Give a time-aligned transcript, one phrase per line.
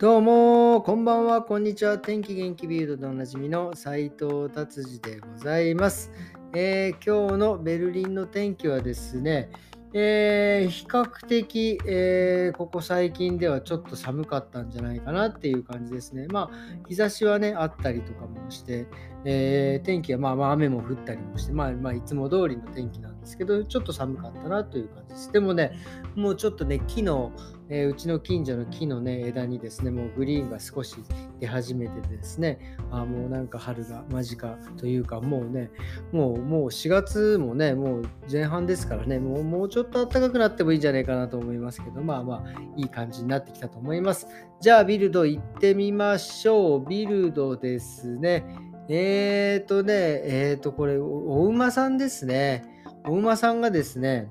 [0.00, 1.98] どうも、こんばんは、こんにちは。
[1.98, 6.10] 天気元気ビルドでおなじみの斉藤達治でございます、
[6.54, 9.50] えー、今日のベルリンの天気はですね、
[9.92, 16.28] えー、比較的、えー、ここ最近ではちょっと寒かったんじゃないかなっていう感じですね。
[16.28, 18.86] まあ、日差しはね、あったりとかもして、
[19.26, 25.30] えー、天気はまあまあ雨も降ったりもして、まあまあいつも通りの天気なんですけど、ちょっと寒かったなという感じです。
[25.30, 25.72] でもね、
[26.14, 27.32] もうちょっとね、木の、
[27.70, 30.96] えー、うちの近所の木のね、枝にですね、もうグリーンが少し
[31.38, 35.70] 出始めてですね、あもうなんか春が間近というか、もうね、
[36.10, 44.26] もうもう4月もね、もう前半ですからね、もうもうちょっと暖かくなってもいいんじゃないかなと思いますけど、まあまあ、いい感じになってきたと思います。
[44.60, 46.88] じゃあ、ビルド行ってみましょう。
[46.88, 48.44] ビルドですね。
[48.88, 52.64] えーとね、えーと、これ、お馬さんですね。
[53.06, 54.28] お馬さんがですね、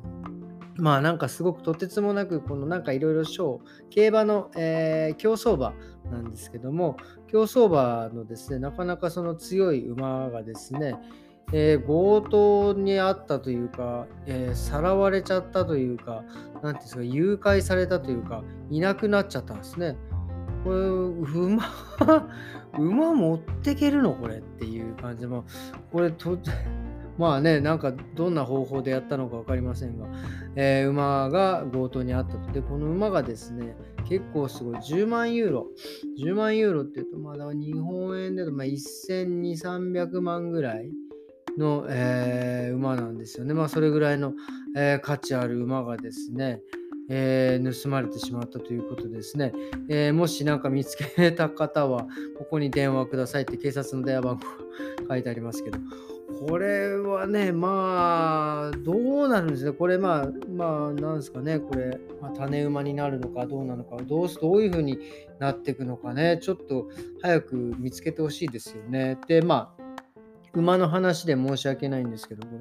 [0.81, 5.73] まあなんかすごくとてつもなく、このなんかいろいろ賞、競馬の、えー、競走馬
[6.11, 10.95] なんですけども、競走馬のですね、なかなかその強い馬がですね、
[11.52, 16.23] えー、強盗にあったというか、えー、さらわれちゃったというか、
[16.61, 19.97] なんていうんですか、誘拐されたというか、いなくなっちゃったんですね。
[20.64, 21.64] これ、馬
[22.77, 25.43] 馬持ってけるのこれっていう感じで、まあ、
[25.91, 26.38] これと、
[27.20, 30.08] まあね、なんかどんな方法でやったのか分かりませんが、
[30.56, 32.50] えー、馬が強盗にあったと。
[32.53, 33.76] で、この馬がですね、
[34.08, 35.67] 結構すごい、10万ユーロ。
[36.17, 40.89] 10万ユーロっていうと、まだ日本円でまあ1200、300万ぐらい
[41.58, 43.54] の、えー、馬なんですよね。
[43.54, 44.31] まあそれぐらいの、
[44.78, 46.61] えー、価値ある馬がですね、
[47.09, 49.52] えー、盗まれてしまったということですね、
[49.89, 54.42] えー、もし何か見つけた方は、ここに電話くださいって警察の電話番号
[55.08, 55.80] が書いてありますけど、
[56.47, 59.72] これはね、まあ、どうなるんですね。
[59.72, 64.99] これ、まあ、まあ、なんですかね、これ、まあ、種馬になるのかどうなのか、どうすどういうふうに
[65.39, 66.89] なっていくのかね、ちょっと
[67.21, 69.17] 早く見つけてほしいですよね。
[69.27, 69.83] で、まあ、
[70.54, 72.59] 馬の話で申し訳ないんですけど、これ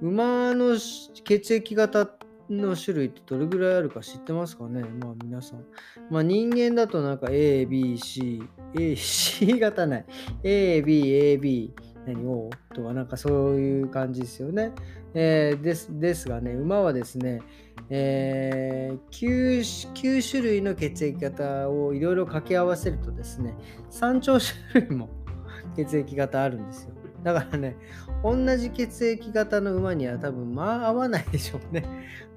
[0.00, 0.76] 馬の
[1.24, 2.08] 血液型
[2.50, 5.64] の種類ってどれぐらいあるか知ってますかねまあ皆さん。
[6.10, 8.42] まあ人間だとなんか A, B, C、
[8.78, 10.04] A, C 型ない。
[10.42, 11.74] A, B, A, B、
[12.08, 14.72] 何 O とかなんかそういう感じですよね。
[15.14, 17.42] えー、ですですがね、馬はですね、
[17.90, 23.54] えー、9, 9種類の血液型をいろいろ掛け合わせるとですね、
[23.90, 25.10] 3兆種類も
[25.76, 26.94] 血液型あるんですよ。
[27.22, 27.76] だからね、
[28.22, 31.84] 同じ血液型の馬には多分まあ合わないでしょうね。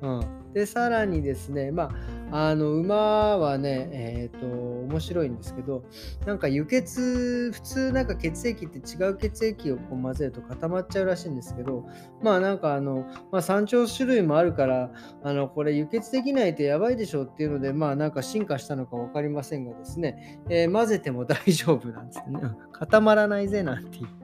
[0.01, 1.91] うん、で、さらにですね、まあ、
[2.31, 2.95] あの馬
[3.37, 5.83] はね、え、ー、と、面白いんですけど、
[6.25, 11.85] なんか輸血、普通なんか血液って違う血液をこう混ぜると固まっちゃうらしいんですけど、
[12.21, 14.91] まあなんかあの、まあ、山頂種類もあるから、
[15.23, 22.49] あのこれ輸血できないとやばいでしょっていうので、まあなんか進化したのか分かりませんがですね、えー、混ぜても大丈夫なんですよね。
[22.71, 24.20] 固まらないぜなんていう。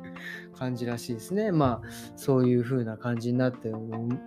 [0.58, 1.52] 感じらしいですね。
[1.52, 3.72] まあ、そういう風な感じになって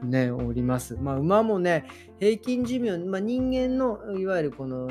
[0.03, 0.97] ね、おります。
[1.01, 1.85] まあ、馬もね、
[2.19, 4.91] 平均寿命、まあ、人間のいわゆるこの、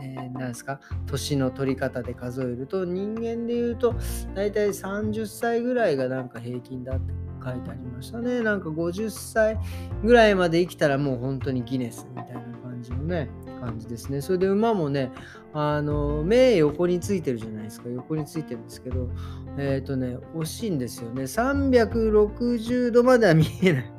[0.00, 3.94] えー、ですか、年の取り方で数えると、人間で言うと、
[4.34, 7.12] 大体30歳ぐらいがなんか平均だって
[7.44, 8.40] 書いてありましたね。
[8.42, 9.58] なんか50歳
[10.02, 13.28] ぐらいまで生きたらもう本当にギネスみたいな感じのね、
[13.62, 14.20] 感じですね。
[14.20, 15.12] それで馬もね、
[15.52, 17.88] あの、目横についてるじゃないですか。
[17.88, 19.08] 横についてるんですけど、
[19.56, 21.22] えっ、ー、とね、惜しいんですよね。
[21.22, 23.92] 360度までは見えない。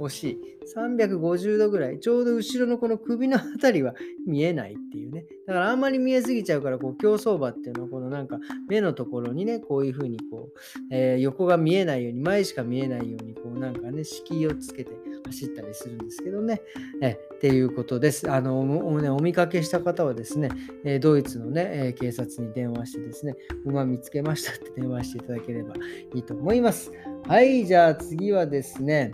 [0.00, 0.38] 惜しい。
[0.74, 3.94] 350度ぐらい、ちょうど後ろのこの首のあたりは
[4.26, 5.24] 見えないっていうね。
[5.46, 10.58] だからあんまり見えすぎちゃうから、こう競走馬っていうのは、このなんか目のところにね、こういうふうにこう、
[10.90, 14.90] えー、横が見えないように、前しか見えないように、こうなんかね、敷居をつけて
[15.26, 16.62] 走ったりするんですけどね。
[17.00, 18.30] えっていうことです。
[18.30, 20.48] あのおね、お見かけした方はですね、
[20.84, 25.74] えドイツのね、え警察に電話してですね、馬見つけましたって電話していただければ
[26.14, 26.92] いいと思います。
[27.26, 29.12] はい、じゃあ次はですね、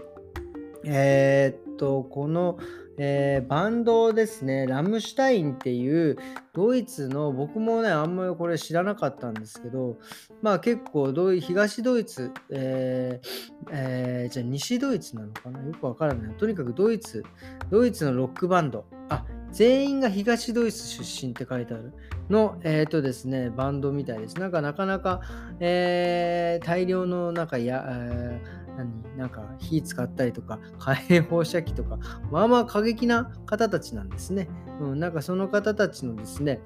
[0.84, 2.59] えー、っと、この、
[2.99, 6.19] えー、バンドですね、ラムシュタインっていう
[6.53, 9.99] ドイツの、僕もね、あんまりこれ知らなかったんですけど、
[10.43, 13.29] まあ結構ドイ、東ドイツ、えー
[13.71, 15.62] えー、じゃあ西ドイツなのかな？
[15.65, 16.35] よくわからない。
[16.35, 17.25] とにかくドイツ、
[17.71, 18.85] ドイツのロックバンド。
[19.09, 21.93] あ、全員が東ドイツ出身って書いてある
[22.29, 24.38] の、えっ、ー、とですね、バンドみたいです。
[24.38, 25.23] なんかなかなか、
[25.61, 29.17] えー、大量のなんかや、えー何？
[29.17, 31.99] なんか火使ったりとか火炎放射器とか
[32.31, 34.49] まあまあ過激な方たちなんですね。
[34.81, 36.61] うん、なんかその方たちのですね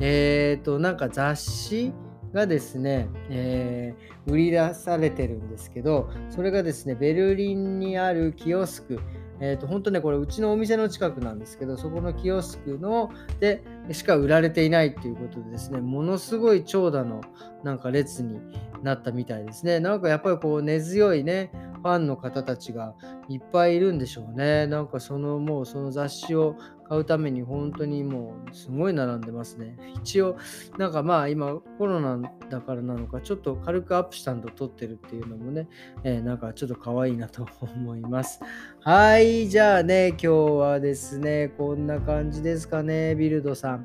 [0.00, 1.92] えっ、ー、となんか雑誌
[2.32, 9.00] がですね、えー、売り出されてるんですけどそれがですねベルリンにあるキオスク
[9.40, 13.10] えっ、ー、と本当ねこれうちのお店の近くなんですけどそこのキオスクの
[13.40, 17.20] でしか売られていないっていうことでですね、ものすごい長蛇の
[17.64, 18.40] なんか列に
[18.82, 19.80] なったみたいですね。
[19.80, 22.94] なんかやっぱりこう根強いね、ファンの方たちが
[23.28, 24.66] いっぱいいるんでしょうね。
[24.66, 26.56] なんかそのもうその雑誌を
[26.88, 29.76] 買うために本当にもうすごい並んでますね。
[30.02, 30.36] 一応
[30.78, 35.68] なんかまあ今コロナだからなのかちょっと軽くアップしたんと撮ってるっていうのもね、
[36.02, 38.40] えー、なんかちょっと可愛いなと思います。
[38.80, 43.77] はい、じゃあね、今日はですね、こんな感じですかね、ビルドさん。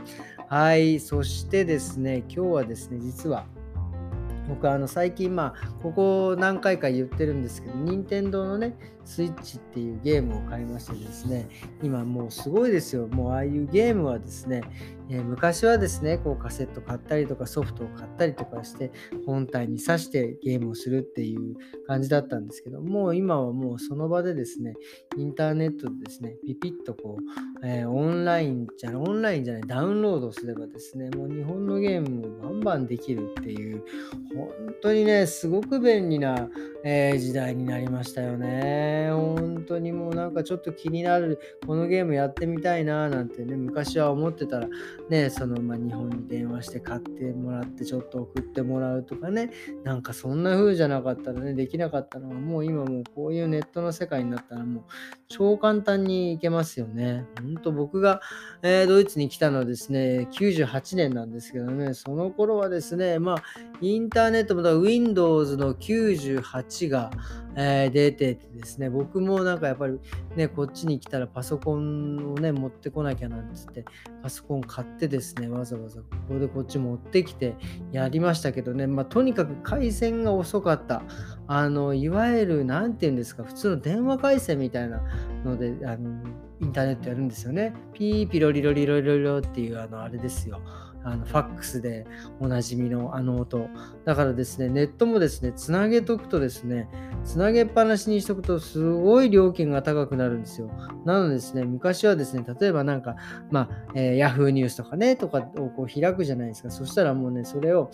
[0.48, 3.46] はい、そしてですね、今日はですね、実は
[4.48, 8.76] 僕あの最近まあここ何回か言ってるんですけど任天堂のね
[9.06, 11.48] スイッチっていうゲームを買いましてですね
[11.82, 13.08] 今もうすごいですよ。
[13.08, 14.62] もうああいうゲームはですね、
[15.14, 18.92] えー、昔はですねこうカセット買ったりとかソフトを買ったりとかして
[19.28, 21.56] 本体に挿してゲームをするっていう
[21.86, 24.74] 感じだったんですけどもう今はもうその場でですね
[25.16, 33.84] インターネットでですねピピッとこう、えー、オンラインじゃオンラインじゃないダウンロードすればですねもう日本のゲームをバンバンできるっていう
[34.36, 34.50] 本
[34.82, 36.50] 当にねすごく便利な、
[36.84, 39.12] えー、時代になりましたよね。
[39.12, 44.68] 本当にもうなんかちょっと気になるこのゲームやってみたいななんてね昔は思ってたら
[45.10, 49.52] ねそのまあ日本に電話して買ってもらってちょっと送ってもらうとかね。
[49.84, 54.84] なんかそんな風じゃなかったらねできなかったのはもう今もうこういうネットの世界になったらもう
[55.28, 57.26] 超簡単にいけますよね。
[57.42, 58.22] 本当僕が、
[58.62, 61.94] えー、ドイツに来たのはですね98年なんですけどね。
[61.94, 63.44] その頃はですねまあ
[63.82, 67.12] インターネットもだ Windows の98が、
[67.56, 70.00] えー、出ててですね、僕もなんかやっぱり
[70.36, 73.86] ね、こっちに来たらパソコンをね、持ってこなきゃなんつって、
[74.22, 77.56] パソコン買ってですね、わざわざここでこっち持ってきて
[77.92, 81.04] やりましたけどね、まあ、とにかく回線が遅かった。
[81.48, 85.04] あの、いわゆる、なんて言うんですか、普通の電話回線みたいな
[85.46, 86.24] ので、あの
[86.62, 87.74] インターネットやるんですよね。
[87.94, 90.62] ピーピロリロリロリロっていうあのあれですよ。
[91.04, 92.06] あのファックスで
[92.40, 93.68] おなじみのあの音。
[94.06, 96.88] だからですね、ネットもですね、つなげとくとですね、
[97.24, 100.70] つなげっぱなしにしとくとすごい料金が高くなるんですよ。
[101.06, 103.16] なのでですね、昔はですね、例えばなんか、
[103.52, 106.72] まあ、えー、Yahoo ニュースとかね、とかをこう開くじゃないですか。
[106.72, 107.92] そしたらもうね、それを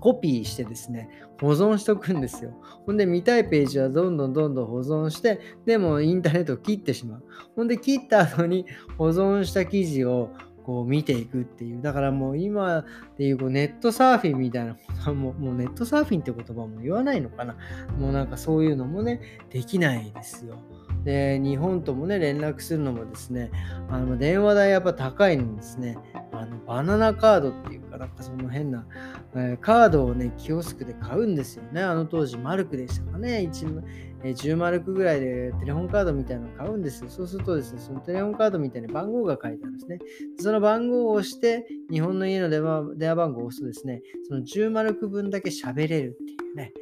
[0.00, 1.08] コピーしてですね、
[1.40, 2.52] 保存しとくんですよ。
[2.86, 7.24] ほんで、見たいページはどんどんどんどん保存して、でもインターネットを切ってしまう。
[7.54, 8.66] ほんで、切った後に
[8.98, 10.30] 保存した記事を
[10.70, 11.82] こう見ていくっていう。
[11.82, 12.84] だからもう今
[13.18, 17.56] でいうこうネットサーフィンみたいなことはもうもうネットサーフィンって言葉も言わないのかな。
[17.98, 19.20] もうなんかそういうのもね、
[19.50, 20.58] できないですよ。
[21.02, 23.50] で、日本ともね、連絡するのもですね、
[23.88, 25.98] あの電話代やっぱ高いんですね。
[26.30, 28.86] あのバナナカードっていうか、なんかその変な、
[29.34, 31.82] えー、カードをね、キオスクで買うんですよね。
[31.82, 33.50] あの当時、マルクでしたかね。
[33.52, 33.82] 1
[34.22, 37.10] え、10マルクぐらいでテレホンカードみたいなのを買うんですよ。
[37.10, 39.98] そうするとですね、そのテレホンカードみたいな番号が書いてあるんですね。
[40.38, 46.72] その番号を押して、日本の家の電話電話番号を押すとですね、その10マルク分だけ喋れるっていうね。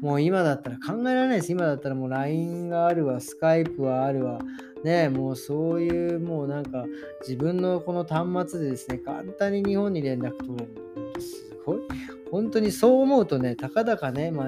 [0.00, 1.52] もう今だったら考えられないです。
[1.52, 4.38] 今だったらもう LINE があるわ、Skype はあるわ。
[4.84, 6.84] ね、もうそういうもうなんか
[7.20, 11.20] 自分のこの端末でですね、簡単に日本に連絡取れる。
[11.20, 12.15] すごい。
[12.30, 14.46] 本当にそう思うとね、たかだかね、まあ、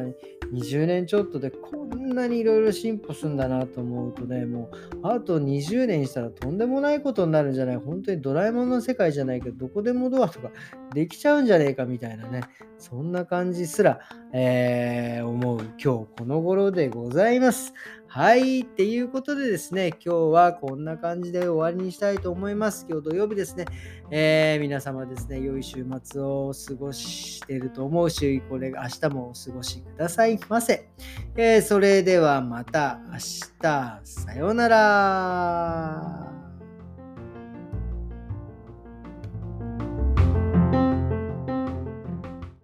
[0.53, 4.71] 20年ちょっとでこんなにいろいろ進歩するんだなと思うとね、も
[5.03, 10.51] うあと20年したらとんでもないことになるんじゃない本当にドラえもんの世界じゃないけど、どこでもドアとか
[10.95, 12.41] できちゃうんじゃねえかみたいなね、
[12.79, 14.01] そんな感じすら、
[14.33, 17.75] えー、思う今日この頃でございます。
[18.11, 18.61] はい。
[18.61, 22.87] っていうことでですね、今日はこんな感じで終わりにしたいと思います。
[22.89, 23.67] 今日土曜日ですね、
[24.11, 30.89] えー、皆様ですね、良い週末を過ごしてると思うし、これ明日もお過ごしくださいませ。
[31.37, 36.38] えー、それではまた明日、さようなら。